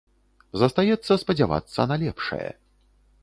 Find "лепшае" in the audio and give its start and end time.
2.05-2.47